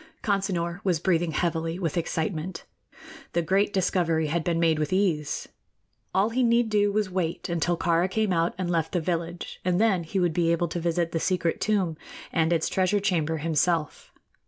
Consinor 0.23 0.81
was 0.83 0.99
breathing 0.99 1.29
heavily 1.29 1.77
with 1.77 1.95
excitement. 1.95 2.65
The 3.33 3.43
great 3.43 3.71
discovery 3.71 4.29
had 4.29 4.43
been 4.43 4.59
made 4.59 4.79
with 4.79 4.91
ease. 4.91 5.47
All 6.11 6.31
he 6.31 6.41
need 6.41 6.69
do 6.69 6.91
was 6.91 7.05
to 7.05 7.13
wait 7.13 7.49
until 7.49 7.77
Kāra 7.77 8.09
came 8.09 8.33
out 8.33 8.55
and 8.57 8.67
left 8.67 8.93
the 8.93 8.99
village, 8.99 9.59
and 9.63 9.79
then 9.79 10.03
he 10.03 10.19
would 10.19 10.33
be 10.33 10.51
able 10.51 10.69
to 10.69 10.79
visit 10.79 11.11
the 11.11 11.19
secret 11.19 11.61
tomb 11.61 11.97
and 12.33 12.51
its 12.51 12.67
treasure 12.67 12.99
chamber 12.99 13.37
himself. 13.37 14.11